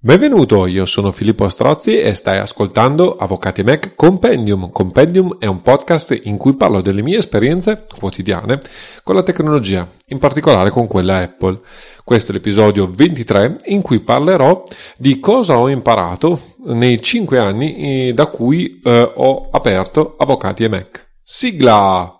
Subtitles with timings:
[0.00, 4.70] Benvenuto, io sono Filippo Strozzi e stai ascoltando Avvocati Mac Compendium.
[4.70, 8.60] Compendium è un podcast in cui parlo delle mie esperienze quotidiane
[9.02, 11.58] con la tecnologia, in particolare con quella Apple.
[12.04, 14.62] Questo è l'episodio 23 in cui parlerò
[14.96, 20.68] di cosa ho imparato nei 5 anni eh, da cui eh, ho aperto Avvocati e
[20.68, 21.08] Mac.
[21.24, 22.17] Sigla!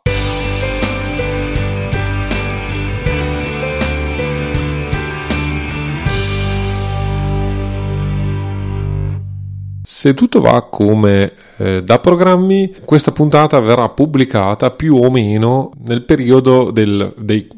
[9.90, 16.02] Se tutto va come eh, da programmi, questa puntata verrà pubblicata più o meno nel
[16.02, 17.48] periodo del, dei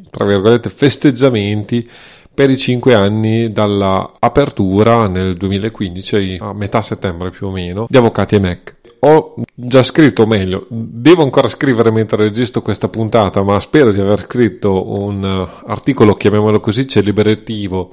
[0.68, 1.90] festeggiamenti
[2.32, 7.96] per i 5 anni dalla apertura nel 2015, a metà settembre più o meno, di
[7.96, 8.76] Avvocati e Mac.
[9.02, 14.00] Ho già scritto, o meglio, devo ancora scrivere mentre registro questa puntata, ma spero di
[14.00, 17.90] aver scritto un uh, articolo, chiamiamolo così, celebrativo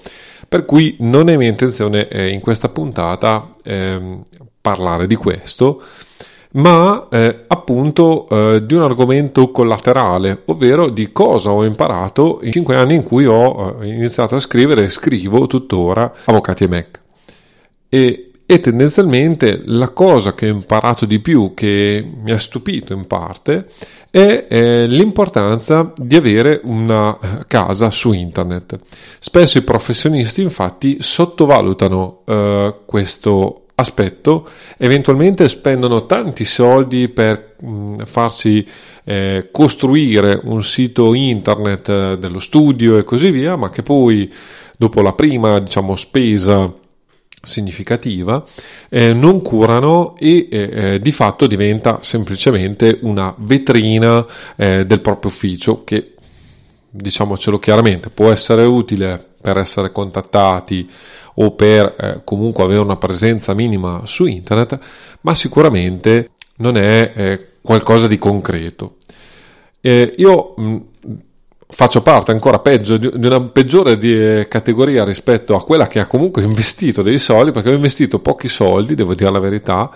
[0.47, 4.20] per cui non è mia intenzione eh, in questa puntata eh,
[4.61, 5.81] parlare di questo,
[6.53, 12.75] ma eh, appunto eh, di un argomento collaterale, ovvero di cosa ho imparato in cinque
[12.75, 17.02] anni in cui ho eh, iniziato a scrivere e scrivo tuttora Avvocati e Mac.
[17.89, 23.06] E, e tendenzialmente la cosa che ho imparato di più, che mi ha stupito in
[23.06, 23.66] parte,
[24.09, 28.78] è eh, l'importanza di avere una eh, casa su internet.
[29.20, 37.92] Spesso i professionisti infatti sottovalutano eh, questo aspetto, eventualmente spendono tanti soldi per mh, mm,
[38.06, 38.66] farsi
[39.04, 44.34] eh, costruire un sito internet eh, dello studio e così via, ma che poi
[44.78, 46.73] dopo la prima diciamo spesa
[47.48, 48.44] significativa,
[48.90, 55.31] eh, non curano e eh, eh, di fatto diventa semplicemente una vetrina eh, del proprio
[55.31, 56.14] ufficio che,
[56.89, 60.89] diciamocelo chiaramente, può essere utile per essere contattati
[61.36, 64.78] o per eh, comunque avere una presenza minima su internet,
[65.22, 68.98] ma sicuramente non è eh, qualcosa di concreto.
[69.82, 70.82] io mh,
[71.70, 76.05] faccio parte ancora peggio di una peggiore di, eh, categoria rispetto a quella che ha
[76.05, 79.92] comunque investito dei soldi perché ho investito pochi soldi devo dire la verità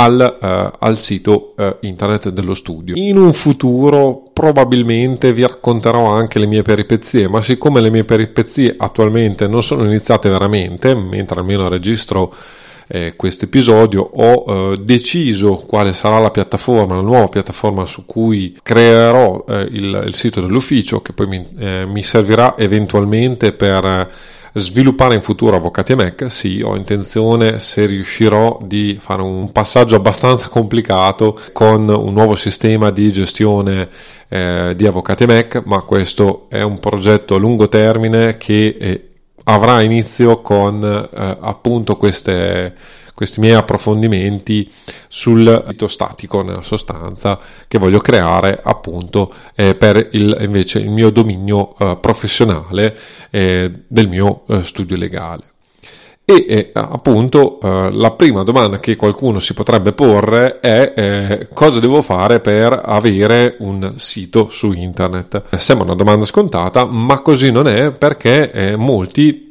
[0.00, 2.94] al, uh, al sito uh, internet dello studio.
[2.96, 8.72] In un futuro probabilmente vi racconterò anche le mie peripezie, ma siccome le mie peripezie
[8.78, 12.32] attualmente non sono iniziate veramente, mentre almeno registro
[12.86, 18.56] eh, questo episodio ho eh, deciso quale sarà la piattaforma, la nuova piattaforma su cui
[18.62, 24.08] creerò eh, il, il, sito dell'ufficio che poi mi, eh, mi servirà eventualmente per
[24.52, 29.96] sviluppare in futuro Avvocati e Mac, sì, ho intenzione, se riuscirò, di fare un passaggio
[29.96, 33.88] abbastanza complicato con un nuovo sistema di gestione
[34.28, 39.08] eh, di Avvocati e Mac, ma questo è un progetto a lungo termine che eh,
[39.44, 42.74] avrà inizio con eh, appunto queste
[43.18, 44.64] questi miei approfondimenti
[45.08, 51.10] sul sito statico nella sostanza che voglio creare appunto eh, per il, invece il mio
[51.10, 52.96] dominio eh, professionale
[53.30, 55.42] eh, del mio eh, studio legale.
[56.24, 61.80] E eh, appunto eh, la prima domanda che qualcuno si potrebbe porre è eh, cosa
[61.80, 65.56] devo fare per avere un sito su internet?
[65.56, 69.47] Sembra una domanda scontata, ma così non è perché eh, molti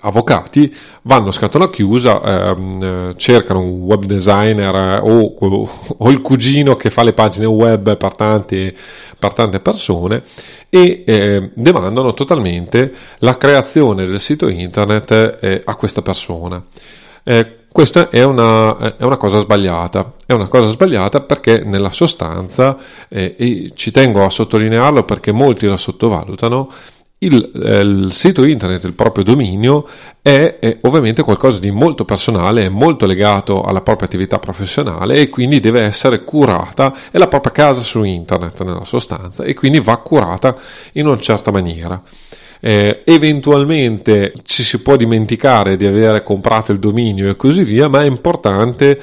[0.00, 5.34] avvocati vanno a scatola chiusa, ehm, cercano un web designer eh, o,
[5.96, 8.74] o, il cugino che fa le pagine web per, tanti,
[9.18, 10.22] per tante persone
[10.68, 16.62] e eh, demandano totalmente la creazione del sito internet eh, a questa persona.
[17.22, 22.76] Eh, Questa è una, è una, cosa sbagliata, è una cosa sbagliata perché nella sostanza,
[23.08, 26.68] eh, e ci tengo a sottolinearlo perché molti la sottovalutano,
[27.22, 29.86] il, eh, il, sito internet, il proprio dominio,
[30.22, 35.28] è, è, ovviamente qualcosa di molto personale, è molto legato alla propria attività professionale e
[35.28, 39.96] quindi deve essere curata, è la propria casa su internet nella sostanza e quindi va
[39.98, 40.56] curata
[40.92, 42.00] in una certa maniera.
[42.62, 48.02] Eh, eventualmente ci si può dimenticare di avere comprato il dominio e così via, ma
[48.02, 49.00] è importante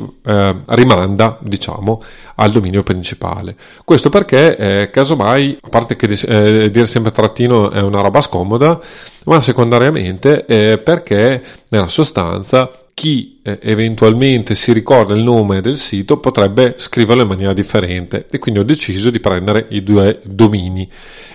[0.65, 2.03] rimanda, diciamo,
[2.35, 2.98] al dominio principale.
[3.83, 8.79] Questo perché, eh, casomai, a parte che eh, dire sempre trattino è una roba scomoda,
[9.25, 10.45] ma secondariamente
[10.83, 17.29] perché nella sostanza chi eh, eventualmente si ricorda il nome del sito potrebbe scriverlo in
[17.29, 20.85] maniera differente e quindi ho deciso di prendere i due domini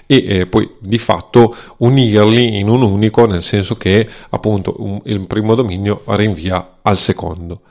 [0.05, 5.21] e eh, poi di fatto unirli in un unico nel senso che appunto un, il
[5.21, 7.63] primo dominio rinvia al secondo.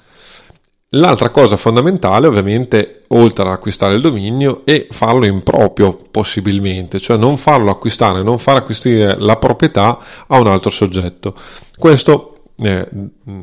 [0.95, 7.17] L'altra cosa fondamentale ovviamente oltre ad acquistare il dominio è farlo in proprio possibilmente, cioè
[7.17, 9.97] non farlo acquistare, non far acquistare la proprietà
[10.27, 11.33] a un altro soggetto.
[11.77, 12.87] Questo eh,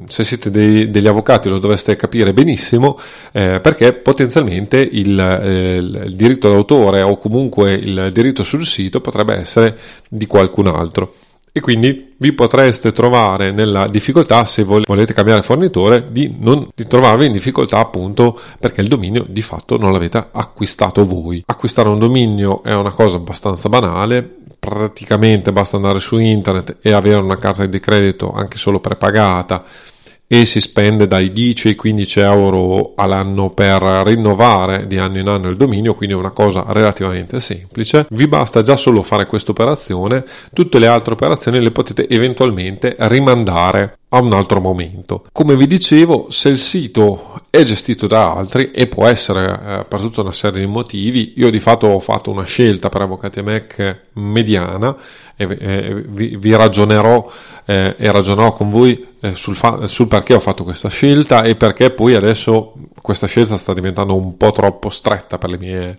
[0.06, 2.96] se siete dei, degli avvocati lo dovreste capire benissimo
[3.32, 9.34] eh, perché potenzialmente il, eh, il, diritto d'autore o comunque il diritto sul sito potrebbe
[9.34, 9.76] essere
[10.08, 11.12] di qualcun altro
[11.52, 17.26] e quindi vi potreste trovare nella difficoltà se volete cambiare fornitore di non di trovarvi
[17.26, 21.42] in difficoltà appunto perché il dominio di fatto non l'avete acquistato voi.
[21.46, 27.16] Acquistare un dominio è una cosa abbastanza banale praticamente basta andare su internet e avere
[27.16, 29.64] una carta di credito anche solo prepagata
[30.32, 35.48] e si spende dai 10 ai 15 euro all'anno per rinnovare di anno in anno
[35.48, 38.06] il dominio, quindi è una cosa relativamente semplice.
[38.10, 43.98] Vi basta già solo fare questa operazione, tutte le altre operazioni le potete eventualmente rimandare
[44.10, 45.24] a un altro momento.
[45.32, 49.98] Come vi dicevo, se il sito è gestito da altri e può essere eh, per
[49.98, 54.02] tutta una serie di motivi, io di fatto ho fatto una scelta per Avvocati Mac
[54.12, 54.96] mediana
[55.36, 57.28] e eh, vi, vi, ragionerò
[57.64, 61.56] eh, e ragionerò con voi eh, sul, fa- sul perché ho fatto questa scelta e
[61.56, 65.98] perché poi adesso questa scelta sta diventando un po' troppo stretta per le mie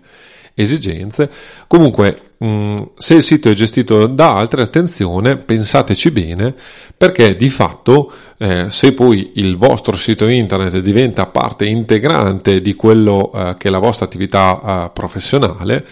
[0.54, 1.30] esigenze.
[1.66, 6.54] Comunque, mm, se il sito è gestito da altri, attenzione, pensateci bene,
[6.96, 13.30] perché di fatto, eh, se poi il vostro sito internet diventa parte integrante di quello
[13.32, 15.84] eh, che è la vostra attività eh, professionale,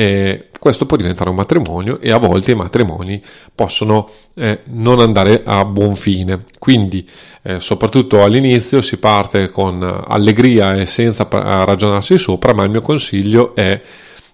[0.00, 3.22] eh, questo può diventare un matrimonio e a volte i matrimoni
[3.54, 6.44] possono eh, non andare a buon fine.
[6.58, 7.06] Quindi,
[7.42, 13.54] eh, soprattutto all'inizio, si parte con allegria e senza ragionarsi sopra, ma il mio consiglio
[13.54, 13.78] è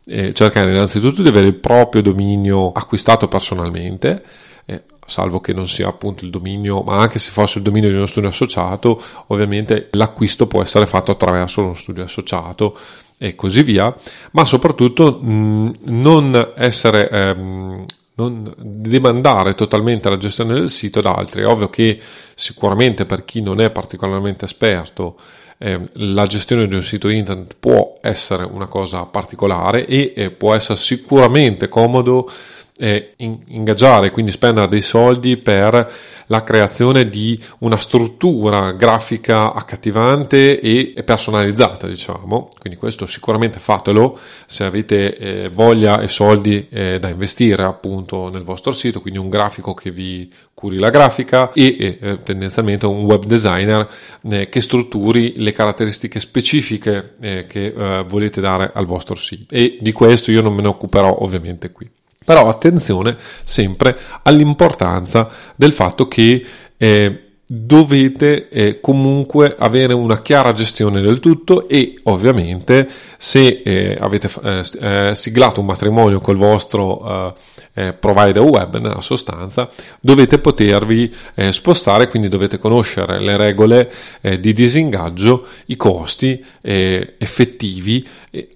[0.05, 4.23] eh, cercare innanzitutto di avere il proprio dominio acquistato personalmente
[4.67, 7.95] eh, salvo che non sia appunto il dominio, ma anche se fosse il dominio di
[7.95, 12.77] uno studio associato, ovviamente l'acquisto può essere fatto attraverso uno studio associato
[13.19, 13.95] e così via,
[14.33, 17.85] ma soprattutto mh, non essere ehm,
[18.17, 21.43] non demandare totalmente la gestione del sito ad altri.
[21.43, 21.99] È ovvio che
[22.35, 25.17] sicuramente per chi non è particolarmente esperto
[25.59, 30.55] eh, la gestione di un sito internet può essere una cosa particolare e eh, può
[30.55, 32.31] essere sicuramente comodo
[32.79, 35.91] eh, ingaggiare, quindi spendere dei soldi per
[36.27, 42.49] la creazione di una struttura grafica accattivante e personalizzata, diciamo.
[42.59, 48.43] Quindi questo sicuramente fatelo se avete eh, voglia e soldi eh, da investire appunto nel
[48.43, 53.25] vostro sito, quindi un grafico che vi curi la grafica e eh, tendenzialmente un web
[53.25, 53.89] designer
[54.29, 57.73] eh, che strutturi le caratteristiche specifiche eh, che
[58.07, 59.55] volete dare al vostro sito.
[59.55, 61.89] E di questo io non me ne occuperò ovviamente qui.
[62.27, 66.45] Però attenzione sempre all'importanza del fatto che
[66.77, 72.89] eh, dovete eh, comunque avere una chiara gestione del tutto e ovviamente
[73.19, 77.35] se eh, avete eh, eh siglato un matrimonio col vostro eh,
[77.75, 79.69] eh, provider web nella sostanza
[80.01, 81.15] dovete potervi
[81.51, 83.93] spostare quindi dovete conoscere le regole
[84.41, 88.07] di disingaggio i costi effettivi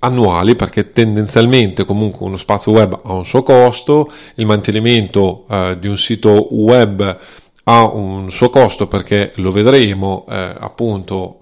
[0.01, 5.45] annuali perché tendenzialmente comunque uno spazio web ha un suo costo il mantenimento
[5.79, 7.19] di un sito web
[7.71, 11.39] ha un suo costo perché lo vedremo eh, appunto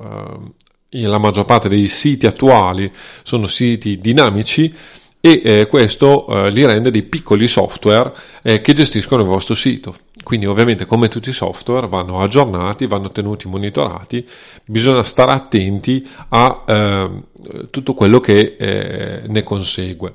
[0.91, 2.93] eh, la maggior parte dei siti attuali
[3.23, 4.75] sono siti dinamici
[5.21, 9.97] e eh, questo eh, li rende dei piccoli software eh, che gestiscono il vostro sito.
[10.23, 14.27] Quindi ovviamente come tutti i software vanno aggiornati, vanno tenuti monitorati,
[14.67, 17.25] bisogna stare attenti a ehm,
[17.71, 20.15] tutto quello che eh, ne consegue.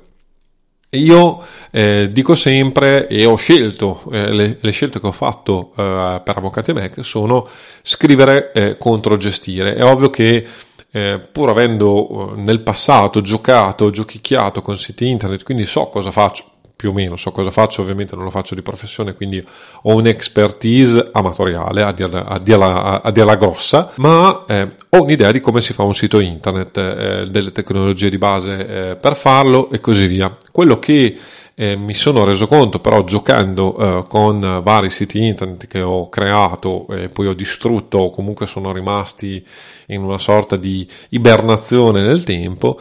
[0.96, 6.20] Io eh, dico sempre e ho scelto, eh, le, le, scelte che ho fatto eh,
[6.24, 7.46] per Avvocati Mac sono
[7.82, 9.74] scrivere eh, contro gestire.
[9.74, 10.46] È ovvio che
[10.90, 16.44] eh, pur avendo eh, nel passato giocato, giochicchiato con siti internet, quindi so cosa faccio,
[16.76, 19.44] più o meno so cosa faccio, ovviamente non lo faccio di professione, quindi
[19.82, 25.40] ho un'expertise amatoriale a dirla, a dirla, a dirla grossa, ma eh, ho un'idea di
[25.40, 29.80] come si fa un sito internet, eh, delle tecnologie di base eh, per farlo e
[29.80, 30.36] così via.
[30.50, 31.16] Quello che
[31.54, 36.86] eh, mi sono reso conto però giocando eh, con vari siti internet che ho creato
[36.88, 39.44] e poi ho distrutto o comunque sono rimasti
[39.86, 42.80] in una sorta di ibernazione nel tempo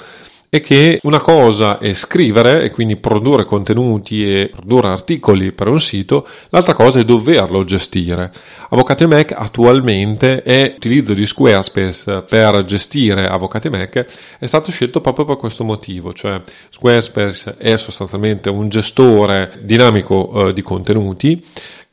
[0.53, 5.81] è che una cosa è scrivere e quindi produrre contenuti e produrre articoli per un
[5.81, 8.31] sito, l'altra cosa è doverlo gestire.
[8.69, 14.05] Avvocati Mac attualmente è l'utilizzo di Squarespace per gestire Avvocati Mac
[14.37, 20.53] è stato scelto proprio per questo motivo, cioè Squarespace è sostanzialmente un gestore dinamico eh,
[20.53, 21.43] di contenuti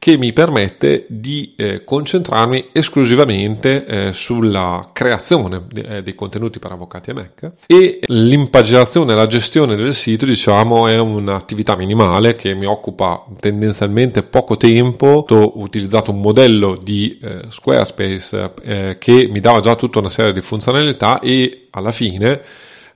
[0.01, 6.73] che mi permette di eh, concentrarmi esclusivamente eh, sulla creazione de- eh, dei contenuti per
[6.73, 12.55] avvocati e Mac e l'impaginazione e la gestione del sito diciamo è un'attività minimale che
[12.55, 15.27] mi occupa tendenzialmente poco tempo.
[15.29, 20.33] Ho utilizzato un modello di eh, Squarespace eh, che mi dava già tutta una serie
[20.33, 22.41] di funzionalità e alla fine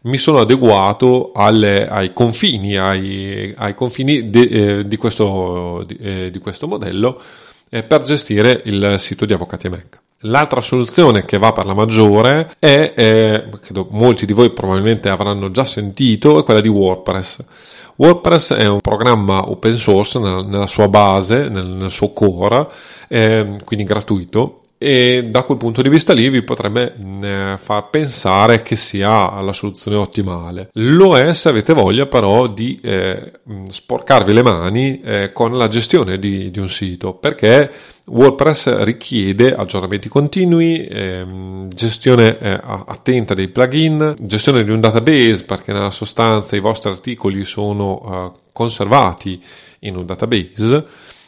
[0.04, 6.30] mi sono adeguato alle, ai confini, ai, ai confini de, eh, di, questo, di, eh,
[6.30, 7.20] di, questo, modello
[7.70, 10.00] eh, per gestire il sito di Avvocati Mac.
[10.26, 15.50] L'altra soluzione che va per la maggiore è, eh, credo molti di voi probabilmente avranno
[15.50, 17.44] già sentito, è quella di WordPress.
[17.96, 22.66] WordPress è un programma open source nella, nella sua base, nel, nel suo core,
[23.08, 28.60] eh, quindi gratuito, e da quel punto di vista lì vi potrebbe eh, far pensare
[28.60, 30.68] che sia la soluzione ottimale.
[30.74, 33.32] Lo è se avete voglia però di eh,
[33.70, 37.70] sporcarvi le mani eh, con la gestione di, di, un sito perché
[38.08, 45.72] WordPress richiede aggiornamenti continui, ehm, gestione eh, attenta dei plugin, gestione di un database perché
[45.72, 49.42] nella sostanza i vostri articoli sono eh, conservati
[49.80, 50.84] in un database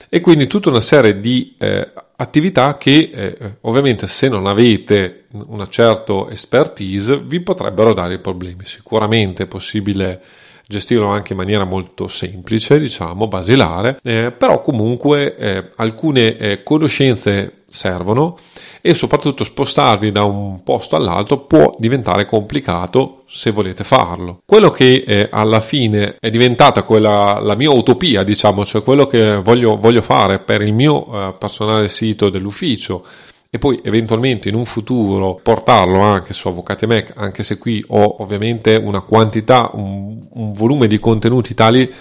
[0.08, 5.68] e quindi tutta una serie di eh, attività che eh, ovviamente se non avete una
[5.68, 8.64] certa expertise vi potrebbero dare problemi.
[8.64, 10.22] Sicuramente è possibile
[10.66, 17.62] gestirlo anche in maniera molto semplice, diciamo, basilare, eh, però comunque eh, alcune eh, conoscenze
[17.76, 18.36] servono
[18.80, 24.40] e soprattutto spostarvi da un posto all'altro può diventare complicato se volete farlo.
[24.44, 29.36] Quello che eh, alla fine è diventata quella, la mia utopia, diciamo, cioè quello che
[29.36, 33.04] voglio, voglio fare per il mio eh, personale sito dell'ufficio
[33.48, 38.16] e poi eventualmente in un futuro portarlo anche su Avvocati Mac, anche se qui ho
[38.22, 41.92] ovviamente una quantità, un, un volume di contenuti tali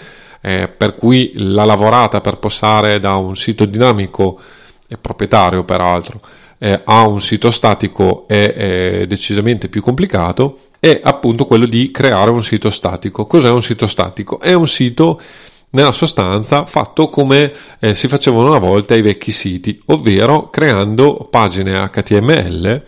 [0.42, 4.40] eh, per cui la lavorata per passare da un sito dinamico
[4.88, 6.20] e proprietario peraltro
[6.58, 12.30] eh, a un sito statico è, è decisamente più complicato è appunto quello di creare
[12.30, 13.26] un sito statico.
[13.26, 14.40] Cos'è un sito statico?
[14.40, 15.20] È un sito
[15.72, 21.90] nella sostanza fatto come eh, si facevano una volta i vecchi siti, ovvero creando pagine
[21.90, 22.84] HTML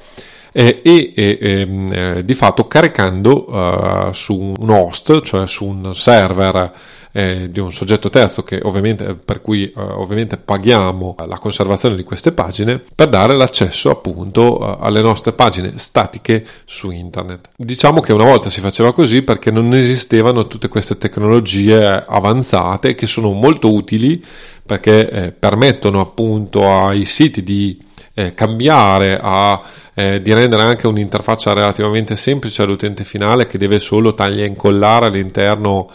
[0.51, 6.71] eh, e ehm, eh, di fatto caricando eh, su un host, cioè su un server
[7.17, 12.03] eh, di un soggetto terzo che ovviamente, per cui eh, ovviamente paghiamo la conservazione di
[12.03, 17.49] queste pagine per dare l'accesso appunto alle nostre pagine statiche su internet.
[17.55, 23.07] Diciamo che una volta si faceva così perché non esistevano tutte queste tecnologie avanzate che
[23.07, 24.23] sono molto utili
[24.63, 27.83] perché eh, permettono appunto ai siti di
[28.13, 29.59] eh, cambiare, a,
[29.95, 35.07] eh, di rendere anche un'interfaccia relativamente semplice all'utente finale che deve solo tagliare e incollare
[35.07, 35.89] all'interno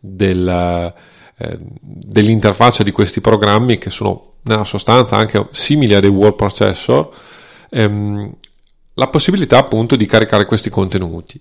[0.00, 0.92] del,
[1.38, 7.10] eh, dell'interfaccia di questi programmi che sono nella sostanza anche simili a dei word processor,
[7.70, 8.32] ehm,
[8.94, 11.40] la possibilità appunto di caricare questi contenuti.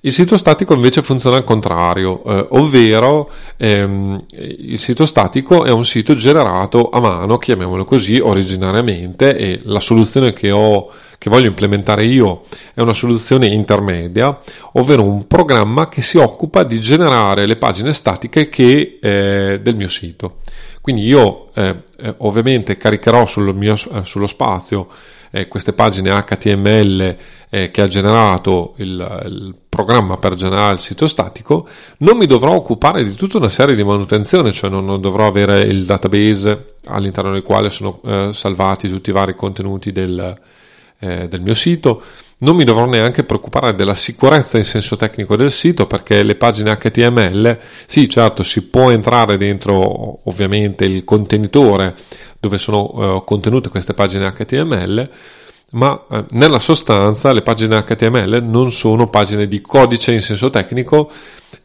[0.00, 5.84] Il sito statico invece funziona al contrario, eh, ovvero ehm, il sito statico è un
[5.84, 12.04] sito generato a mano, chiamiamolo così, originariamente e la soluzione che, ho, che voglio implementare
[12.04, 14.38] io è una soluzione intermedia,
[14.74, 19.88] ovvero un programma che si occupa di generare le pagine statiche che, eh, del mio
[19.88, 20.38] sito.
[20.80, 24.88] Quindi io eh, eh ovviamente caricherò sul mio, eh, sullo spazio
[25.30, 27.16] eh, queste pagine HTML
[27.50, 32.52] eh, che ha generato il, il, programma per generare il sito statico, non mi dovrò
[32.54, 37.42] occupare di tutta una serie di manutenzione, cioè non, dovrò avere il database all'interno del
[37.42, 40.36] quale sono eh, salvati tutti i vari contenuti del,
[41.00, 42.02] eh, del mio sito.
[42.40, 46.76] Non mi dovrò neanche preoccupare della sicurezza in senso tecnico del sito perché le pagine
[46.76, 51.96] HTML, sì certo si può entrare dentro ovviamente il contenitore
[52.38, 55.10] dove sono uh, contenute queste pagine HTML,
[55.70, 61.10] ma eh, nella sostanza le pagine HTML non sono pagine di codice in senso tecnico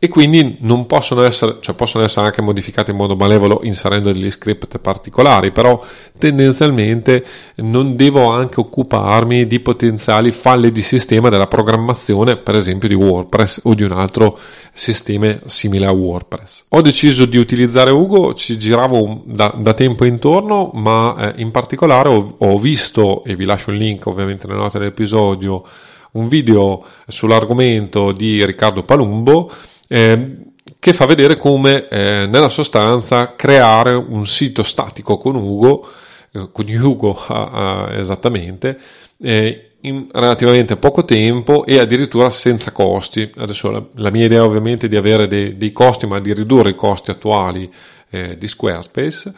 [0.04, 4.30] e quindi non possono essere, cioè possono essere anche modificate in modo malevolo inserendo degli
[4.30, 5.82] script particolari, però
[6.18, 7.26] tendenzialmente
[7.60, 13.62] non devo anche occuparmi di potenziali falle di sistema della programmazione, per esempio di WordPress
[13.64, 14.38] o di un altro
[14.74, 16.66] sistema simile a WordPress.
[16.72, 22.10] Ho deciso di utilizzare Ugo, ci giravo da, da tempo intorno, ma eh, in particolare
[22.10, 25.64] ho, ho visto, e vi lascio il link ovviamente nelle note dell'episodio,
[26.12, 29.50] un video sull'argomento di Riccardo Palumbo
[29.94, 30.38] eh,
[30.80, 35.88] che fa vedere come eh, nella sostanza creare un sito statico con Ugo,
[36.32, 37.16] eh, con Hugo
[37.94, 38.80] esattamente,
[39.22, 43.32] eh, in relativamente poco tempo e addirittura senza costi.
[43.38, 46.72] Adesso la, la mia idea è ovviamente di avere dei, dei, costi, ma di ridurre
[46.72, 47.72] i costi attuali
[48.10, 49.32] eh, di Squarespace.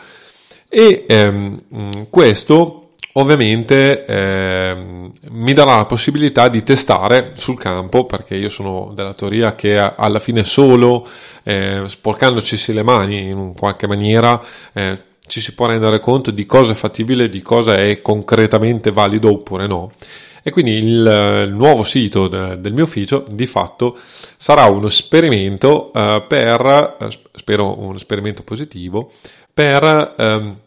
[0.69, 2.85] E ehm, questo
[3.17, 4.75] ovviamente eh,
[5.29, 10.19] mi darà la possibilità di testare sul campo perché io sono della teoria che alla
[10.19, 11.07] fine solo
[11.43, 14.41] eh, sporcandoci le mani in qualche maniera
[14.74, 19.31] eh, ci si può rendere conto di cosa è fattibile, di cosa è concretamente valido
[19.31, 19.91] oppure no.
[20.43, 23.98] E quindi il, il nuovo sito de, del mio ufficio di fatto
[24.38, 29.12] sarà uno esperimento eh, per, eh, spero un esperimento positivo,
[29.51, 30.57] per ehm,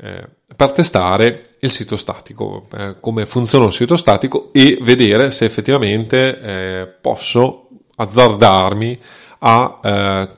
[0.00, 5.44] eh, per testare il sito statico, eh, come funziona un sito statico e vedere se
[5.44, 8.98] effettivamente eh, posso azzardarmi
[9.40, 10.28] a eh,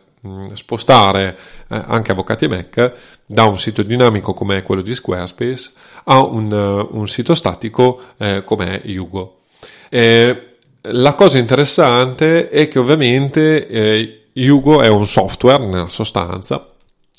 [0.54, 2.92] spostare eh, anche Avvocati Mac
[3.26, 5.72] da un sito dinamico come quello di Squarespace
[6.04, 6.50] a un,
[6.90, 8.00] un sito statico
[8.44, 9.42] come Hugo.
[9.90, 16.70] la cosa interessante è che ovviamente Hugo è un software nella sostanza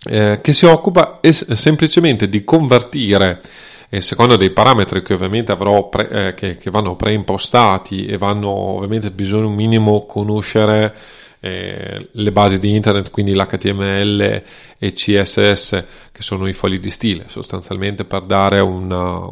[0.10, 3.42] eh, che si occupa es- semplicemente di convertire
[3.90, 8.50] eh, secondo dei parametri che ovviamente avrò pre- eh, che, che, vanno preimpostati e vanno
[8.50, 10.96] ovviamente bisogna un minimo conoscere
[11.42, 14.44] eh, le basi di internet quindi l'HTML
[14.78, 19.28] e CSS che sono i fogli di stile sostanzialmente per dare una,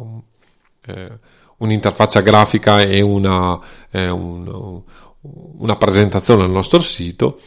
[0.86, 1.08] eh,
[1.56, 3.58] un'interfaccia grafica e una,
[3.90, 4.82] eh, un,
[5.22, 7.40] una presentazione al nostro sito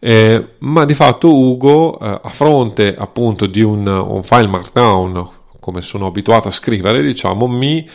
[0.00, 5.80] eh, ma di fatto Ugo eh, a fronte appunto di un, un, file markdown come
[5.80, 7.88] sono abituato a scrivere diciamo mi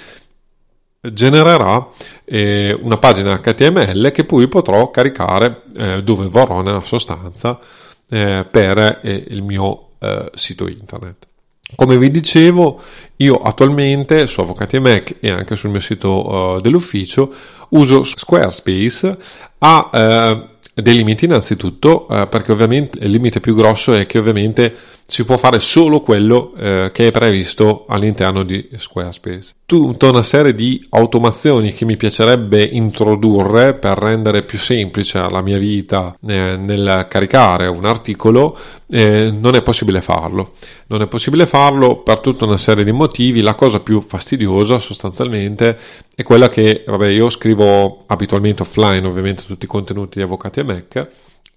[1.11, 1.87] genererà
[2.23, 7.59] eh, una pagina HTML che poi potrò caricare eh, dove vorrò nella sostanza
[8.09, 9.87] eh, per eh, il mio
[10.33, 11.27] sito internet.
[11.75, 12.81] Come vi dicevo,
[13.15, 17.33] io attualmente su Avvocati Mac e anche sul mio sito dell'ufficio
[17.69, 19.17] uso Squarespace
[19.59, 25.25] a dei limiti innanzitutto eh, perché ovviamente il limite più grosso è che ovviamente si
[25.25, 29.53] può fare solo quello eh, che è previsto all'interno di Squarespace.
[29.65, 35.57] Tutta una serie di automazioni che mi piacerebbe introdurre per rendere più semplice la mia
[35.57, 38.57] vita eh, nel caricare un articolo,
[38.89, 40.53] eh, non è possibile farlo.
[40.87, 43.41] Non è possibile farlo per tutta una serie di motivi.
[43.41, 45.77] La cosa più fastidiosa sostanzialmente
[46.15, 50.63] è quella che, vabbè, io scrivo abitualmente offline ovviamente tutti i contenuti di Avvocati e
[50.63, 51.09] Mac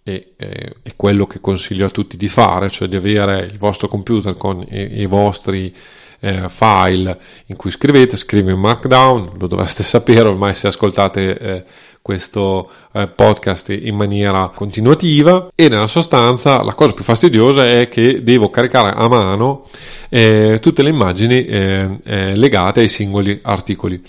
[0.09, 3.88] e eh, è quello che consiglio a tutti di fare, cioè di avere il vostro
[3.88, 5.75] computer con i, i vostri
[6.21, 11.64] eh, file in cui scrivete, scrive in Markdown, lo dovreste sapere ormai se ascoltate eh,
[12.01, 15.49] questo eh, podcast in maniera continuativa.
[15.53, 19.66] E nella sostanza la cosa più fastidiosa è che devo caricare a mano
[20.09, 21.99] eh, tutte le immagini eh,
[22.37, 24.01] legate ai singoli articoli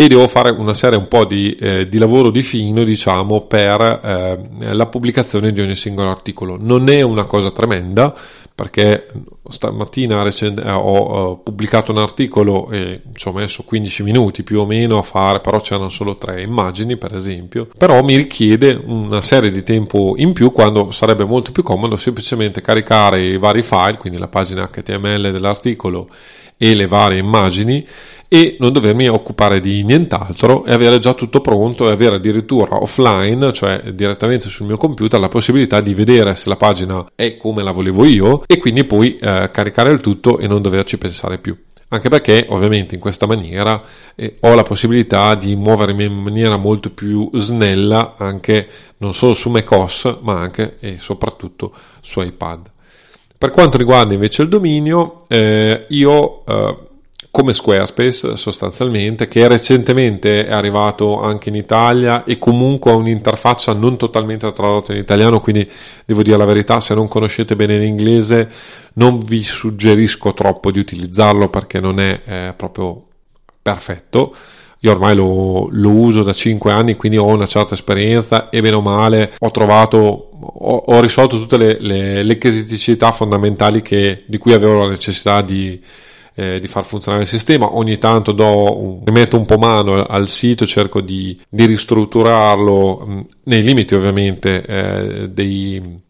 [0.00, 4.00] e devo fare una serie un po' di, eh, di lavoro di fino, diciamo, per
[4.02, 6.56] eh, la pubblicazione di ogni singolo articolo.
[6.58, 8.16] Non è una cosa tremenda,
[8.54, 9.08] perché
[9.46, 14.60] stamattina recente, eh, ho, ho, pubblicato un articolo e ci ho messo 15 minuti più
[14.60, 19.20] o meno a fare, però c'erano solo tre immagini per esempio, però mi richiede una
[19.20, 23.98] serie di tempo in più quando sarebbe molto più comodo semplicemente caricare i vari file,
[23.98, 26.08] quindi la pagina HTML dell'articolo
[26.56, 27.86] e le varie immagini
[28.32, 33.52] e non dovermi occupare di nient'altro e avere già tutto pronto e avere addirittura offline,
[33.52, 37.72] cioè direttamente sul mio computer, la possibilità di vedere se la pagina è come la
[37.72, 41.58] volevo io e quindi poi eh, caricare il tutto e non doverci pensare più.
[41.88, 43.82] Anche perché ovviamente in questa maniera
[44.14, 49.50] eh, ho la possibilità di muovermi in maniera molto più snella anche non solo su
[49.50, 52.70] macOS ma anche e soprattutto su iPad.
[53.36, 56.76] Per quanto riguarda invece il dominio, eh, io eh,
[57.30, 63.96] come Squarespace sostanzialmente, che recentemente è arrivato anche in Italia e comunque ha un'interfaccia non
[63.96, 65.68] totalmente tradotta in italiano, quindi
[66.04, 68.50] devo dire la verità, se non conoscete bene l'inglese
[68.94, 73.00] non vi suggerisco troppo di utilizzarlo perché non è eh, proprio
[73.62, 74.34] perfetto.
[74.80, 78.76] Io ormai lo, lo, uso da 5 anni, quindi ho una certa esperienza e bene
[78.76, 84.38] o male ho trovato, ho, ho risolto tutte le, le, le criticità fondamentali che, di
[84.38, 85.78] cui avevo la necessità di,
[86.40, 87.76] eh, di far funzionare il sistema.
[87.76, 93.62] Ogni tanto do, rimetto un po' mano al sito, cerco di, di ristrutturarlo mh, nei
[93.62, 96.00] limiti ovviamente eh, dei,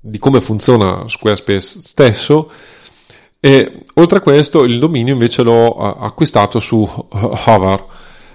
[0.00, 2.50] di come funziona Squarespace stesso.
[3.38, 6.84] E oltre a questo, il dominio invece l'ho acquistato su
[7.46, 7.84] Hover.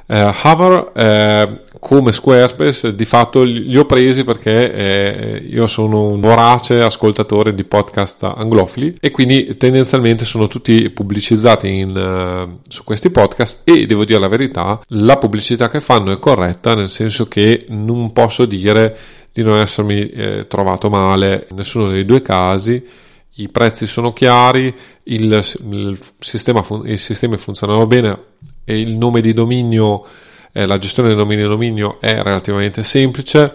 [0.07, 6.21] Eh, Hover eh, come Squarespace di fatto li ho presi perché eh, io sono un
[6.21, 13.09] vorace ascoltatore di podcast anglofili e quindi tendenzialmente sono tutti pubblicizzati in, uh, su questi
[13.09, 17.65] podcast e devo dire la verità la pubblicità che fanno è corretta nel senso che
[17.69, 18.95] non posso dire
[19.33, 22.85] di non essermi eh, trovato male in nessuno dei due casi.
[23.35, 28.19] I prezzi sono chiari il, il, sistema, i sistemi funzionano bene
[28.65, 30.05] e il nome di dominio
[30.51, 33.53] eh, la gestione del dominio dominio è relativamente semplice,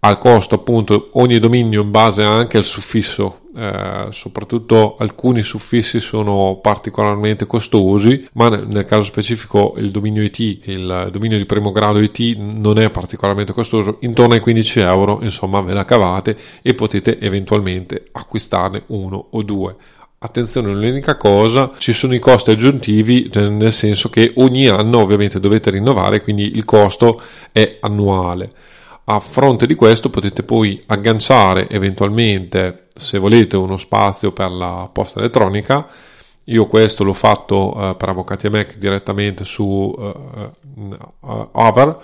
[0.00, 6.60] al costo appunto ogni dominio in base anche al suffisso eh, soprattutto alcuni suffissi sono
[6.62, 12.36] particolarmente costosi ma nel caso specifico il dominio IT il dominio di primo grado IT
[12.36, 18.04] non è particolarmente costoso intorno ai 15 euro insomma ve la cavate e potete eventualmente
[18.12, 19.74] acquistarne uno o due
[20.20, 25.70] Attenzione, l'unica cosa, ci sono i costi aggiuntivi nel senso che ogni anno ovviamente dovete
[25.70, 27.20] rinnovare, quindi il costo
[27.52, 28.50] è annuale.
[29.04, 35.20] A fronte di questo potete poi agganciare eventualmente, se volete, uno spazio per la posta
[35.20, 35.86] elettronica.
[36.46, 41.98] Io questo l'ho fatto uh, per Avvocati e Mac direttamente su uh, uh, Over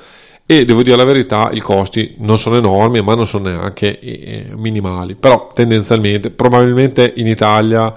[0.47, 4.47] e devo dire la verità i costi non sono enormi ma non sono neanche eh,
[4.57, 5.15] minimali.
[5.15, 7.93] Però tendenzialmente probabilmente in Italia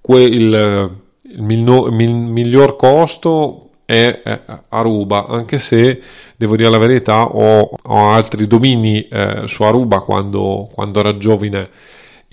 [0.00, 0.90] quel, il,
[1.22, 5.26] il, il, miglior costo è Aruba.
[5.26, 6.00] Anche se
[6.36, 11.68] devo dire la verità ho, ho altri domini eh, su Aruba quando, quando ero giovane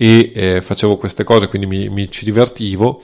[0.00, 3.02] e eh, facevo queste cose quindi mi, mi ci divertivo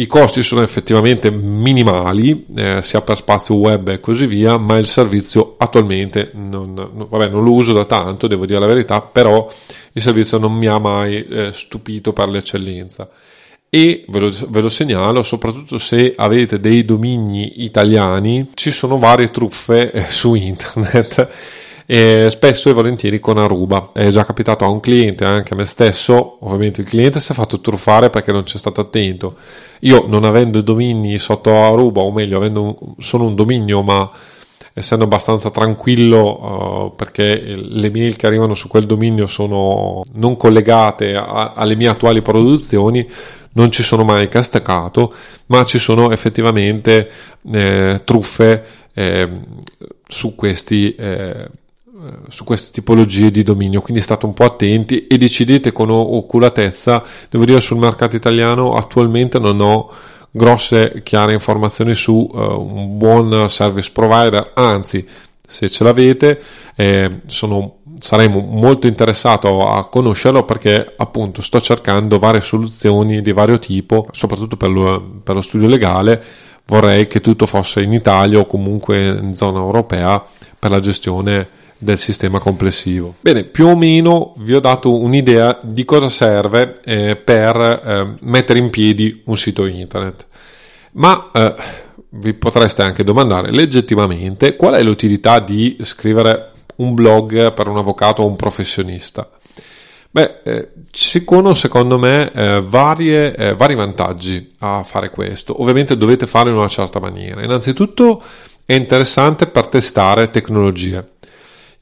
[0.00, 4.86] i costi sono effettivamente minimali, eh, sia per spazio web e così via, ma il
[4.86, 9.52] servizio attualmente non, non, vabbè, non, lo uso da tanto, devo dire la verità, però
[9.92, 13.10] il servizio non mi ha mai eh, stupito per l'eccellenza.
[13.68, 19.28] E ve lo, ve lo, segnalo, soprattutto se avete dei domini italiani, ci sono varie
[19.28, 21.28] truffe eh, su internet
[21.90, 23.92] e spesso e volentieri con Aruba.
[23.94, 27.34] È già capitato a un cliente, anche a me stesso, ovviamente il cliente si è
[27.34, 29.36] fatto truffare perché non c'è stato attento.
[29.80, 34.06] Io non avendo domini sotto Aruba, o meglio, avendo solo un dominio, ma
[34.74, 41.16] essendo abbastanza tranquillo uh, perché le mail che arrivano su quel dominio sono non collegate
[41.16, 43.08] a, alle mie attuali produzioni,
[43.52, 45.10] non ci sono mai castacato,
[45.46, 47.10] ma ci sono effettivamente
[47.50, 49.28] eh, truffe eh,
[50.06, 51.48] su questi eh, eh,
[52.28, 57.02] su queste tipologie di dominio, quindi state un po' attenti e decidete con oculatezza.
[57.28, 59.90] Devo dire sul mercato italiano attualmente non ho
[60.30, 65.06] grosse chiare informazioni su uh, un buon service provider, anzi
[65.50, 66.42] se ce l'avete
[66.76, 73.58] eh, sono, saremo molto interessato a conoscerlo perché appunto sto cercando varie soluzioni di vario
[73.58, 76.22] tipo, soprattutto per lo, per lo studio legale
[76.66, 80.22] vorrei che tutto fosse in Italia o comunque in zona europea
[80.58, 83.14] per la gestione del sistema complessivo.
[83.20, 88.58] Bene, più o meno vi ho dato un'idea di cosa serve eh, per eh, mettere
[88.58, 90.26] in piedi un sito internet.
[90.92, 91.54] Ma eh,
[92.10, 98.22] vi potreste anche domandare legittimamente qual è l'utilità di scrivere un blog per un avvocato
[98.22, 99.30] o un professionista.
[100.10, 105.60] Beh, eh, ci sono secondo me eh, varie, eh, vari vantaggi a fare questo.
[105.60, 107.44] Ovviamente dovete farlo in una certa maniera.
[107.44, 108.22] Innanzitutto
[108.64, 111.16] è interessante per testare tecnologie.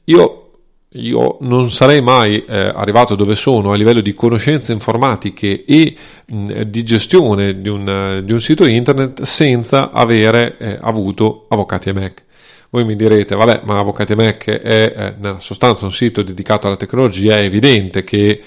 [0.09, 0.47] Io
[0.91, 5.95] io non sarei mai eh, arrivato dove sono a livello di conoscenze informatiche e
[6.27, 11.93] mh, di gestione di un, di un, sito internet senza avere eh, avuto Avvocati e
[11.93, 12.23] Mac.
[12.69, 16.67] Voi mi direte, vabbè, ma Avvocati e Mac è eh, nella sostanza un sito dedicato
[16.67, 18.41] alla tecnologia, è evidente che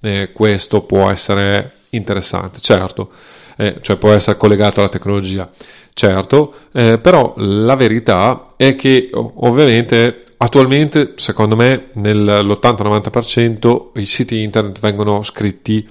[0.00, 3.10] eh, questo può essere interessante, certo,
[3.56, 5.48] eh, cioè può essere collegato alla tecnologia.
[5.96, 14.78] Certo, eh, però la verità è che ovviamente Attualmente, secondo me, nell'80-90% i siti internet
[14.78, 15.88] vengono scritti,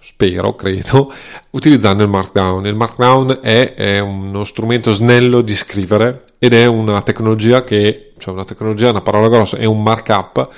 [0.00, 1.12] spero, credo,
[1.50, 2.66] utilizzando il Markdown.
[2.66, 8.34] Il Markdown è, è uno strumento snello di scrivere ed è una tecnologia che, cioè
[8.34, 10.48] una tecnologia, una parola grossa, è un markup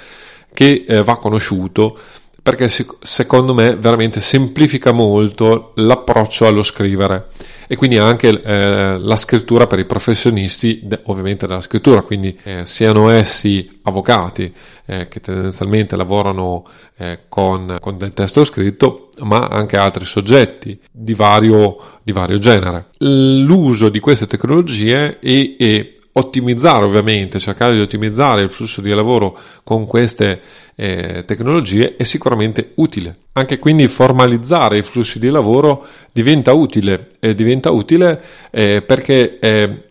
[0.55, 1.99] che eh, va conosciuto
[2.43, 7.29] perché secondo me veramente semplifica molto l'approccio allo scrivere
[7.67, 13.09] e quindi anche eh, la scrittura per i professionisti ovviamente della scrittura, quindi eh, siano
[13.09, 14.53] essi avvocati
[14.87, 16.65] eh, che tendenzialmente lavorano
[16.97, 22.87] eh, con, con, del testo scritto, ma anche altri soggetti di vario, di vario genere.
[22.99, 29.37] L'uso di queste tecnologie e, e ottimizzare ovviamente, cercare di ottimizzare il flusso di lavoro
[29.65, 30.41] con queste
[30.75, 33.17] eh, tecnologie è sicuramente utile.
[33.33, 39.83] Anche quindi formalizzare i flussi di lavoro diventa utile e diventa utile eh, perché eh,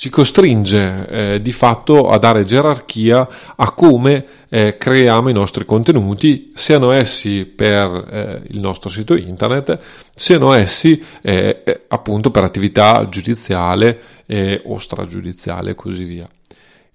[0.00, 6.52] ci costringe eh, di fatto a dare gerarchia a come eh, creiamo i nostri contenuti,
[6.54, 9.78] siano essi per eh, il nostro sito internet,
[10.14, 16.26] siano essi eh, eh, appunto per attività giudiziale eh, o stragiudiziale e così via.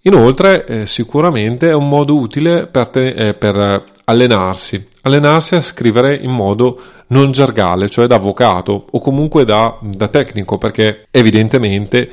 [0.01, 6.79] Inoltre sicuramente è un modo utile per, te, per allenarsi, allenarsi a scrivere in modo
[7.07, 12.09] non gergale, cioè da avvocato o comunque da, da tecnico, perché evidentemente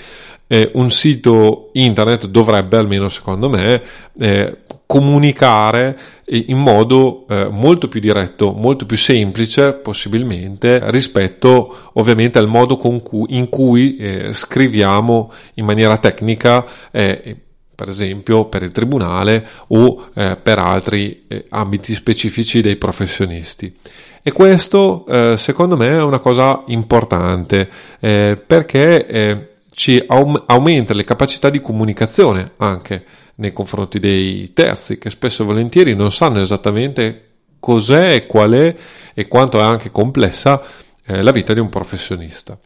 [0.52, 3.82] eh, un sito internet dovrebbe, almeno secondo me,
[4.20, 12.48] eh, comunicare in modo eh, molto più diretto, molto più semplice possibilmente rispetto ovviamente al
[12.48, 17.34] modo cui, in cui eh, scriviamo in maniera tecnica eh,
[17.74, 23.74] per esempio per il tribunale o eh, per altri eh, ambiti specifici dei professionisti.
[24.22, 27.66] E questo eh, secondo me è una cosa importante
[27.98, 33.04] perché ci aumenta le capacità di comunicazione anche
[33.36, 38.74] nei confronti dei terzi che spesso e volentieri non sanno esattamente cos'è e qual è
[39.14, 40.62] e quanto è anche complessa
[41.06, 42.58] eh, la vita di un professionista.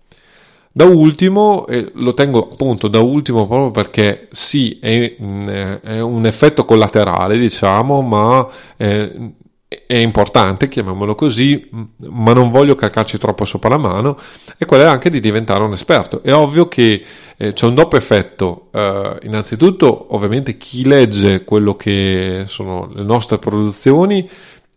[0.72, 6.26] Da ultimo, e lo tengo appunto da ultimo proprio perché sì, è, mm, è un
[6.26, 9.32] effetto collaterale, diciamo, ma eh,
[9.68, 11.68] è importante, chiamiamolo così,
[12.08, 14.16] ma non voglio calcarci troppo sopra la mano,
[14.58, 16.22] è quella anche di diventare un esperto.
[16.22, 17.04] È ovvio che
[17.36, 18.68] eh, c'è un doppio effetto.
[18.72, 24.28] Eh, innanzitutto, ovviamente, chi legge quello che sono le nostre produzioni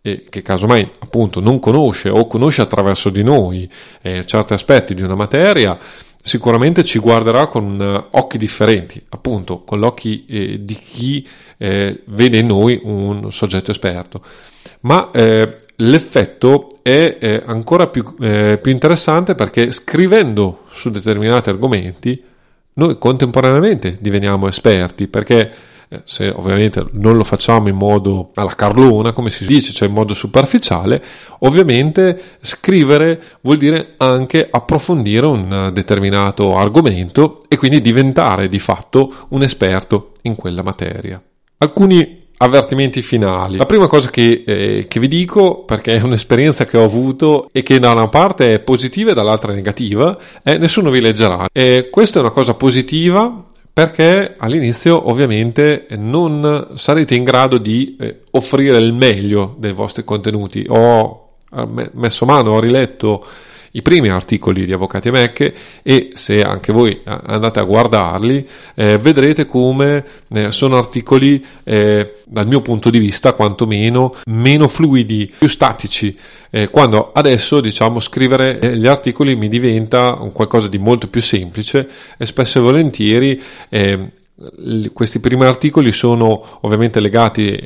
[0.02, 5.02] e che casomai appunto non conosce o conosce attraverso di noi eh, certi aspetti di
[5.02, 5.78] una materia,
[6.22, 11.26] sicuramente ci guarderà con uh, occhi differenti, appunto con gli occhi eh, di chi
[11.58, 14.22] eh, vede in noi un soggetto esperto
[14.82, 22.22] ma eh, l'effetto è eh, ancora più, eh, più interessante perché scrivendo su determinati argomenti
[22.74, 25.52] noi contemporaneamente diveniamo esperti perché
[25.92, 29.94] eh, se ovviamente non lo facciamo in modo alla carlona, come si dice, cioè in
[29.94, 31.02] modo superficiale,
[31.40, 39.42] ovviamente scrivere vuol dire anche approfondire un determinato argomento e quindi diventare di fatto un
[39.42, 41.20] esperto in quella materia.
[41.58, 43.58] Alcuni avvertimenti finali.
[43.58, 47.62] La prima cosa che, eh, che, vi dico, perché è un'esperienza che ho avuto e
[47.62, 51.48] che da una parte è positiva e dall'altra negativa, è nessuno vi leggerà.
[51.52, 58.20] E questa è una cosa positiva perché all'inizio ovviamente non sarete in grado di eh,
[58.32, 60.64] offrire il meglio dei vostri contenuti.
[60.68, 61.28] Ho
[61.92, 63.24] messo mano, ho riletto
[63.72, 68.98] i primi articoli di Avvocati e Mecche e se anche voi andate a guardarli eh,
[68.98, 75.48] vedrete come eh, sono articoli eh, dal mio punto di vista quantomeno meno fluidi, più
[75.48, 76.16] statici,
[76.50, 81.88] eh, quando adesso diciamo scrivere eh, gli articoli mi diventa qualcosa di molto più semplice
[82.16, 84.12] e spesso e volentieri eh,
[84.92, 87.62] questi primi articoli sono ovviamente legati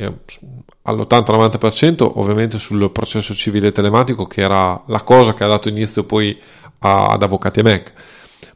[0.84, 6.38] all'80-90% ovviamente sul processo civile telematico che era la cosa che ha dato inizio poi
[6.78, 7.92] ad Avvocati e Mac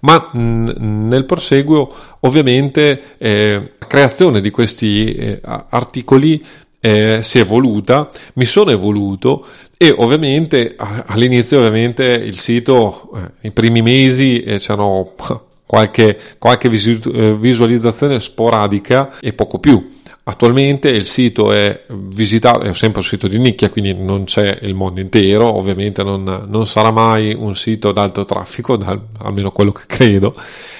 [0.00, 6.44] ma nel proseguo ovviamente eh, la creazione di questi eh, articoli
[6.80, 9.44] eh, si è evoluta, mi sono evoluto
[9.76, 15.14] e ovviamente all'inizio ovviamente il sito, eh, i primi mesi eh, c'erano
[15.66, 19.96] qualche, qualche eh, visualizzazione sporadica e poco più.
[20.28, 24.74] Attualmente il sito è visitato, è sempre un sito di nicchia, quindi non c'è il
[24.74, 29.72] mondo intero, ovviamente non, non sarà mai un sito ad alto traffico, da, almeno quello
[29.72, 30.36] che credo,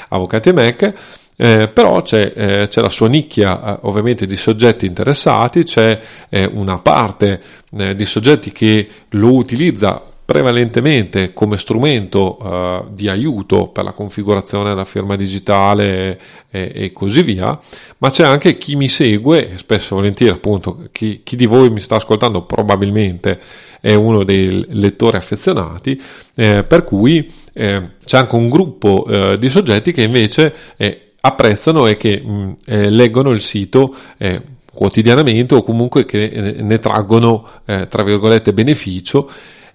[0.08, 0.92] Avvocati e Mac,
[1.34, 6.44] eh, però c'è, eh, c'è, la sua nicchia eh, ovviamente di soggetti interessati, c'è eh,
[6.52, 7.40] una parte
[7.78, 14.68] eh, di soggetti che lo utilizza prevalentemente come strumento uh, di aiuto per la configurazione
[14.68, 17.58] della firma digitale e, e, così via,
[17.96, 21.80] ma c'è anche chi mi segue, spesso e volentieri appunto chi, chi, di voi mi
[21.80, 23.40] sta ascoltando probabilmente
[23.80, 25.98] è uno dei lettori affezionati,
[26.34, 31.86] eh, per cui eh, c'è anche un gruppo eh, di soggetti che invece eh, apprezzano
[31.86, 33.94] e che mh, mm, eh, leggono il sito
[34.70, 37.48] quotidianamente o comunque che ne traggono
[37.88, 39.28] tra virgolette beneficio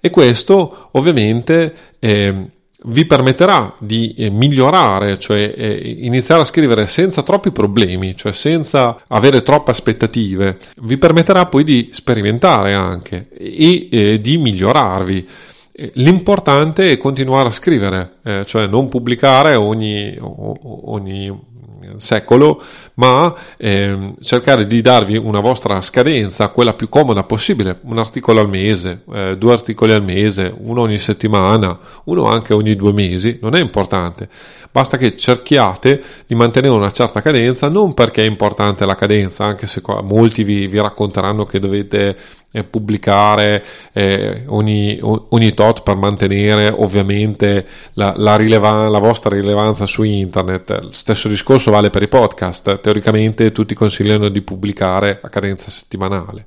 [0.06, 2.50] e questo ovviamente eh,
[2.88, 8.98] vi permetterà di eh, migliorare, cioè eh, iniziare a scrivere senza troppi problemi, cioè senza
[9.08, 15.28] avere troppe aspettative, vi permetterà poi di sperimentare anche e eh, di migliorarvi.
[15.72, 21.52] Eh, l'importante è continuare a scrivere, eh, cioè non pubblicare ogni, ogni
[21.98, 22.62] secolo,
[22.96, 28.50] ma eh, cercare di darvi una vostra scadenza, quella più comoda possibile, un articolo al
[28.50, 33.56] mese, eh, due articoli al mese, uno ogni settimana, uno anche ogni due mesi, non
[33.56, 34.28] è importante,
[34.72, 39.68] basta che cerchiate di mantenere una certa cadenza, non perché è importante la cadenza, anche
[39.68, 42.18] se molti vi, vi racconteranno che dovete
[42.54, 49.86] eh, pubblicare eh, ogni, ogni, tot per mantenere ovviamente la, la, rilevan- la, vostra rilevanza
[49.86, 50.90] su internet.
[50.92, 52.82] Stesso discorso vale per i podcast.
[52.82, 56.46] Teoricamente tutti consigliano di pubblicare a cadenza settimanale.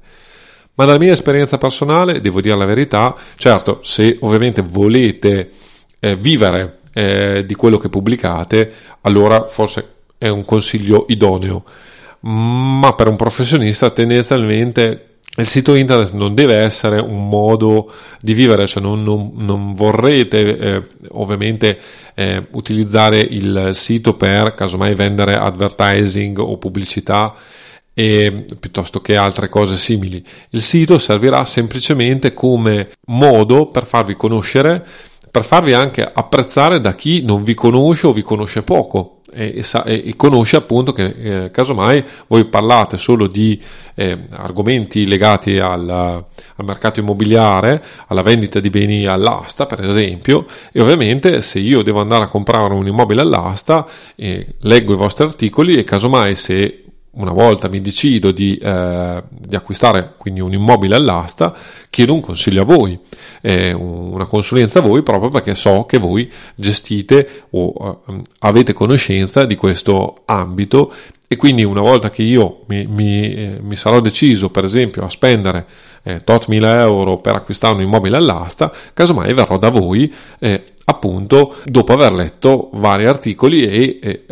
[0.74, 5.50] Ma dalla mia esperienza personale, devo dire la verità, certo, se ovviamente volete
[5.98, 11.64] eh, vivere eh, di quello che pubblicate, allora forse è un consiglio idoneo.
[12.20, 18.66] Ma per un professionista tendenzialmente il sito internet non deve essere un modo di vivere,
[18.66, 21.78] cioè non, non, non vorrete eh, ovviamente
[22.14, 27.34] eh, utilizzare il sito per casomai vendere advertising o pubblicità
[27.92, 30.24] e, piuttosto che altre cose simili.
[30.50, 34.84] Il sito servirà semplicemente come modo per farvi conoscere,
[35.30, 40.02] per farvi anche apprezzare da chi non vi conosce o vi conosce poco e, e,
[40.06, 43.60] e conosce appunto che eh, casomai voi parlate solo di
[43.94, 50.80] eh, argomenti legati al, al, mercato immobiliare, alla vendita di beni all'asta per esempio e
[50.80, 55.74] ovviamente se io devo andare a comprare un immobile all'asta eh, leggo i vostri articoli
[55.74, 56.85] e casomai se
[57.16, 61.54] una volta mi decido di, eh, di, acquistare quindi un immobile all'asta,
[61.90, 62.98] chiedo un consiglio a voi,
[63.40, 69.44] eh, una consulenza a voi proprio perché so che voi gestite o eh, avete conoscenza
[69.44, 70.92] di questo ambito
[71.28, 75.08] e quindi una volta che io mi, mi, eh, mi sarò deciso per esempio a
[75.08, 75.66] spendere
[76.02, 81.56] eh, tot mila euro per acquistare un immobile all'asta, casomai verrò da voi eh, appunto
[81.64, 84.24] dopo aver letto vari articoli e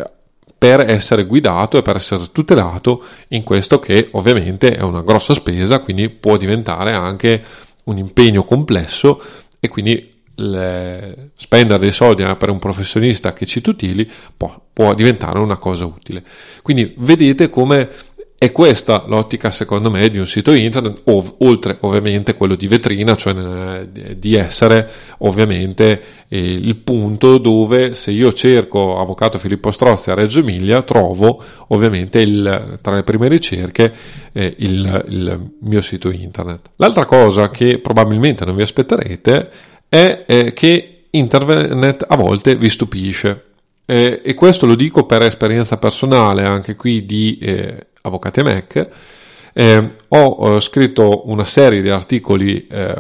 [0.65, 5.81] per essere guidato e per essere tutelato in questo che ovviamente è una grossa spesa,
[5.81, 7.45] quindi può diventare anche
[7.85, 9.23] un impegno complesso
[9.61, 15.39] e quindi le, spendere dei soldi per un professionista che ci tutili può, può diventare
[15.39, 16.25] una cosa utile.
[16.63, 17.91] Quindi vedete come
[18.37, 23.15] è questa l'ottica, secondo me, di un sito internet, ov- oltre ovviamente quello di vetrina,
[23.15, 30.11] cioè eh, di essere ovviamente eh, il punto dove se io cerco Avvocato Filippo Strozzi
[30.11, 33.95] a Reggio Emilia, trovo ovviamente il, tra le prime ricerche
[34.33, 36.73] eh, il, il, mio sito internet.
[36.77, 39.51] L'altra cosa che probabilmente non vi aspetterete
[39.89, 43.45] è eh, che internet a volte vi stupisce.
[43.87, 48.89] Eh, e questo lo dico per esperienza personale anche qui di eh, Avvocate Mac,
[49.55, 52.95] eh, ho eh, scritto una serie di articoli, eh,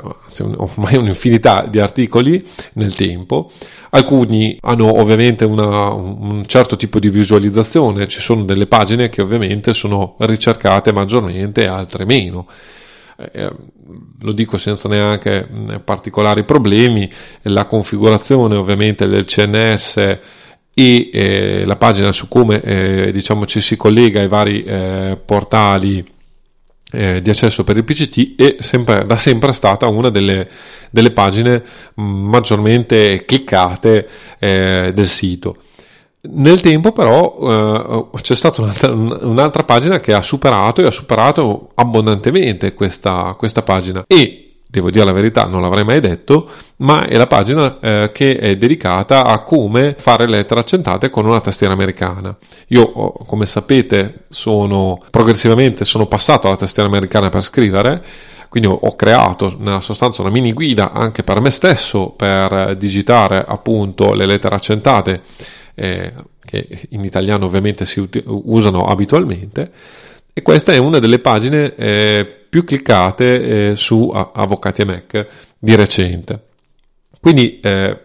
[0.56, 2.42] ormai un'infinità di articoli
[2.74, 3.50] nel tempo,
[3.90, 9.74] alcuni hanno ovviamente una, un certo tipo di visualizzazione, ci sono delle pagine che ovviamente
[9.74, 12.46] sono ricercate maggiormente, altre meno.
[13.16, 13.52] Eh,
[14.20, 15.46] lo dico senza neanche
[15.84, 17.10] particolari problemi,
[17.42, 20.18] la configurazione ovviamente del CNS
[20.74, 26.12] e eh, la pagina su come eh, diciamo ci si collega ai vari eh, portali
[26.94, 30.48] eh, di accesso per il PCT è sempre, da sempre stata una delle,
[30.90, 31.62] delle pagine
[31.94, 34.08] maggiormente cliccate
[34.38, 35.56] eh, del sito.
[36.26, 41.68] Nel tempo però eh, c'è stata un'altra, un'altra, pagina che ha superato e ha superato
[41.74, 44.43] abbondantemente questa, questa pagina e
[44.74, 46.48] devo dire la verità, non l'avrei mai detto,
[46.78, 51.40] ma è la pagina eh, che è dedicata a come fare lettere accentate con una
[51.40, 52.36] tastiera americana.
[52.68, 58.02] Io, come sapete, sono progressivamente sono passato alla tastiera americana per scrivere,
[58.48, 64.12] quindi ho creato nella sostanza una mini guida anche per me stesso per digitare appunto
[64.12, 65.22] le lettere accentate
[65.74, 66.12] eh,
[66.44, 69.72] che in italiano ovviamente si ut- usano abitualmente
[70.32, 75.26] e questa è una delle pagine eh, più cliccate eh, su Avvocati e Mac
[75.58, 76.40] di recente.
[77.20, 77.98] Quindi eh,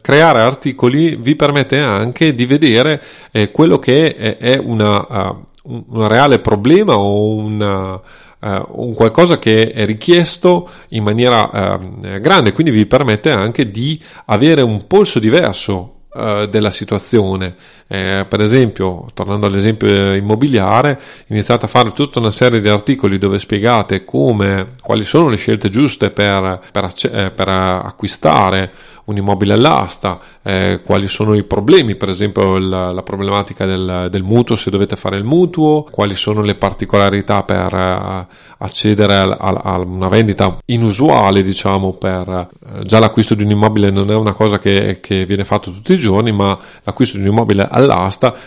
[0.00, 3.00] creare articoli vi permette anche di vedere
[3.30, 8.00] eh, quello che è, è una, uh, un reale problema o una,
[8.42, 14.02] Uh, un qualcosa che è richiesto in maniera uh, grande, quindi vi permette anche di
[14.24, 17.54] avere un polso diverso uh, della situazione.
[17.92, 23.40] Eh, per esempio, tornando all'esempio immobiliare, iniziate a fare tutta una serie di articoli dove
[23.40, 28.70] spiegate come, quali sono le scelte giuste per, per, eh, per acquistare
[29.10, 34.22] un immobile all'asta, eh, quali sono i problemi, per esempio la, la problematica del, del,
[34.22, 39.60] mutuo se dovete fare il mutuo, quali sono le particolarità per uh, accedere a, a,
[39.64, 44.32] a, una vendita inusuale, diciamo, per uh, già l'acquisto di un immobile non è una
[44.32, 47.79] cosa che, che viene fatto tutti i giorni, ma l'acquisto di un immobile all'asta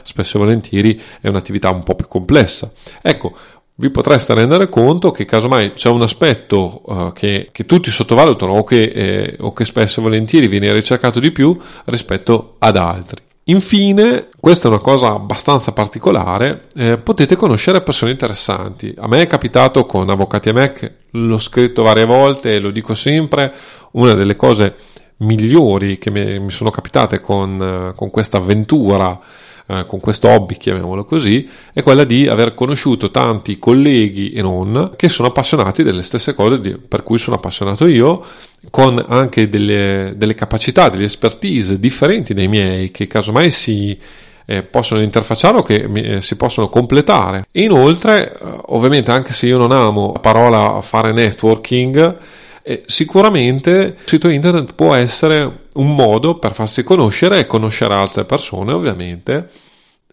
[0.04, 2.72] spesso e volentieri è un'attività un po' più complessa.
[3.02, 3.36] Ecco,
[3.76, 8.64] vi potreste rendere conto che casomai c'è un aspetto uh, che, che, tutti sottovalutano o
[8.64, 13.22] che, eh, o che spesso e volentieri viene ricercato di più rispetto ad altri.
[13.48, 18.94] Infine, questa è una cosa abbastanza particolare, eh, potete conoscere persone interessanti.
[18.98, 22.94] A me è capitato con Avvocati e Mac, l'ho scritto varie volte e lo dico
[22.94, 23.54] sempre,
[23.94, 24.76] una delle cose
[25.24, 29.20] migliori che mi, sono capitate con, con questa avventura
[29.66, 34.92] eh, con questo hobby, chiamiamolo così, è quella di aver conosciuto tanti colleghi e non
[34.98, 38.26] che sono appassionati delle stesse cose di, per cui sono appassionato io,
[38.70, 43.98] con anche delle, delle capacità, delle expertise differenti dai miei, che casomai si
[44.46, 47.46] eh, possono interfacciare o che eh, si possono completare.
[47.52, 52.18] Inoltre, eh, ovviamente, anche se io non amo la parola fare networking,
[52.64, 58.24] eh, sicuramente il sito internet può essere un modo per farsi conoscere e conoscere altre
[58.24, 59.50] persone, ovviamente,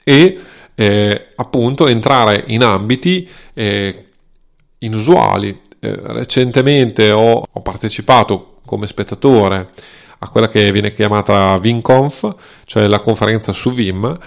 [0.03, 0.39] e
[0.75, 4.07] eh, appunto entrare in ambiti eh,
[4.79, 5.61] inusuali.
[5.79, 9.69] Eh, recentemente ho, ho partecipato come spettatore
[10.19, 12.35] a quella che viene chiamata VimConf,
[12.65, 14.19] cioè la conferenza su Vim,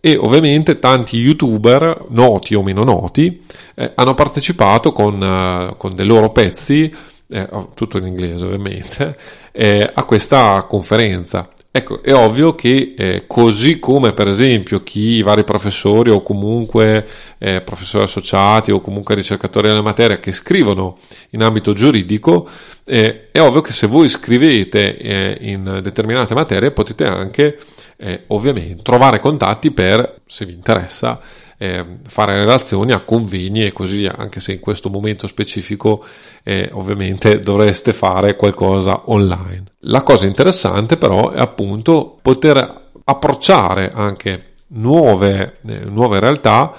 [0.00, 6.06] e ovviamente tanti youtuber, noti o meno noti, eh, hanno partecipato con, uh, con dei
[6.06, 6.94] loro pezzi
[7.28, 9.16] eh, oh, tutto in inglese ovviamente,
[9.52, 11.48] eh, a questa conferenza.
[11.70, 17.06] Ecco, è ovvio che eh, così come per esempio chi, i vari professori o comunque
[17.36, 20.96] eh, professori associati o comunque ricercatori della materia che scrivono
[21.30, 22.48] in ambito giuridico,
[22.84, 27.58] eh, è ovvio che se voi scrivete eh, in determinate materie potete anche
[27.98, 31.20] eh, ovviamente trovare contatti per, se vi interessa,
[31.58, 36.04] eh, fare relazioni a convegni e così via, anche se in questo momento specifico
[36.44, 39.64] eh, ovviamente dovreste fare qualcosa online.
[39.80, 46.72] La cosa interessante però è appunto poter approcciare anche nuove, eh, nuove realtà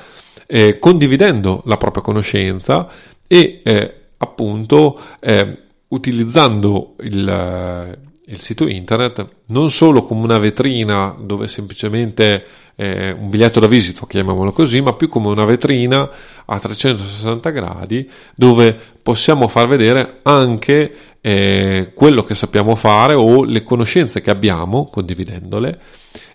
[0.48, 2.88] eh, condividendo la propria conoscenza
[3.28, 5.58] e eh, appunto eh,
[5.90, 12.46] utilizzando il il sito internet non solo come una vetrina dove semplicemente
[12.80, 16.10] eh, un biglietto da visita, chiamiamolo così, ma più come una vetrina
[16.46, 23.64] a 360 gradi dove possiamo far vedere anche eh, quello che sappiamo fare o le
[23.64, 25.78] conoscenze che abbiamo condividendole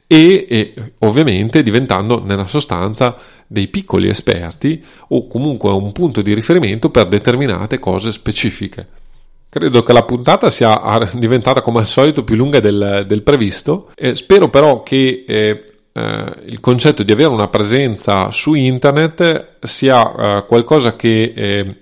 [0.07, 3.17] e, e, ovviamente diventando nella sostanza
[3.47, 8.87] dei piccoli esperti o comunque un punto di riferimento per determinate cose specifiche.
[9.49, 13.89] Credo che la puntata sia diventata come al solito più lunga del, del previsto.
[13.95, 15.65] Eh, spero però che eh,
[15.97, 21.77] eh, il concetto di avere una presenza su internet sia eh, qualcosa che eh,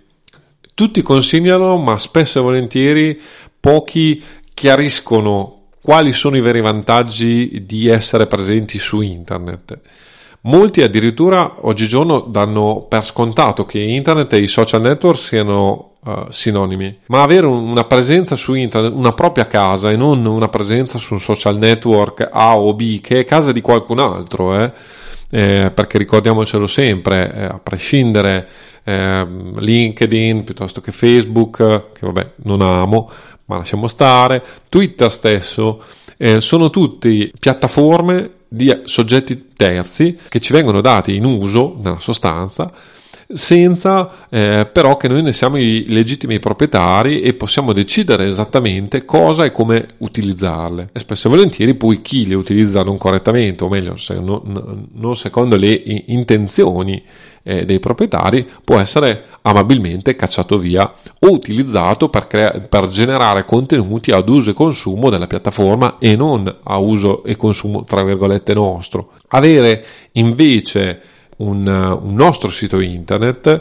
[0.74, 3.20] tutti consigliano, ma spesso e volentieri
[3.58, 9.80] pochi chiariscono quali sono i veri vantaggi di essere presenti su internet.
[10.42, 17.00] Molti addirittura oggigiorno danno per scontato che internet e i social network siano uh, sinonimi,
[17.06, 21.20] ma avere una presenza su internet, una propria casa e non una presenza su un
[21.20, 24.72] social network A o B che è casa di qualcun altro, eh?
[25.34, 28.46] Eh, perché ricordiamocelo sempre, eh, a prescindere
[28.84, 31.56] ehm, LinkedIn piuttosto che Facebook,
[31.92, 33.10] che vabbè non amo,
[33.46, 35.82] ma lasciamo stare, Twitter stesso,
[36.18, 42.70] eh, sono tutte piattaforme di soggetti terzi che ci vengono dati in uso, nella sostanza,
[43.32, 49.44] senza eh, però che noi ne siamo i legittimi proprietari e possiamo decidere esattamente cosa
[49.44, 50.90] e come utilizzarle.
[50.92, 55.16] E spesso e volentieri poi chi le utilizza non correttamente, o meglio, se non, non
[55.16, 55.72] secondo le
[56.06, 57.02] intenzioni
[57.42, 64.12] eh, dei proprietari, può essere amabilmente cacciato via o utilizzato per, crea- per generare contenuti
[64.12, 69.12] ad uso e consumo della piattaforma e non a uso e consumo, tra virgolette, nostro.
[69.28, 71.00] Avere invece
[71.42, 73.60] un, un nostro sito internet,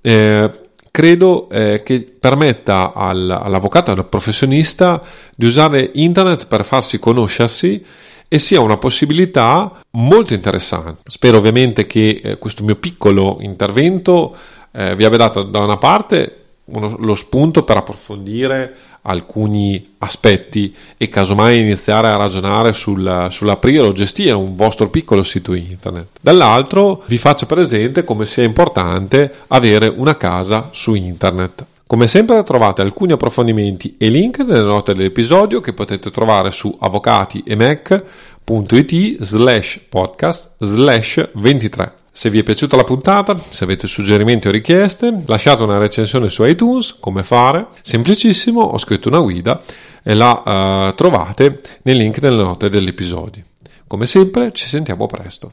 [0.00, 0.50] eh,
[0.90, 5.02] credo eh, che permetta al, all'avvocato, al professionista
[5.34, 7.84] di usare internet per farsi conoscersi
[8.28, 11.02] e sia una possibilità molto interessante.
[11.06, 14.34] Spero ovviamente che eh, questo mio piccolo intervento
[14.72, 21.08] eh, vi abbia dato da una parte uno, lo spunto per approfondire alcuni aspetti e
[21.08, 26.08] casomai iniziare a ragionare sul, sull'aprire o gestire un vostro piccolo sito internet.
[26.20, 31.66] Dall'altro vi faccio presente come sia importante avere una casa su internet.
[31.86, 39.22] Come sempre trovate alcuni approfondimenti e link nelle note dell'episodio che potete trovare su avvocatiemec.it
[39.22, 42.01] slash podcast slash 23.
[42.14, 46.44] Se vi è piaciuta la puntata, se avete suggerimenti o richieste, lasciate una recensione su
[46.44, 49.58] iTunes, come fare, semplicissimo, ho scritto una guida
[50.02, 53.42] e la uh, trovate nei link nelle note dell'episodio.
[53.86, 55.52] Come sempre ci sentiamo presto.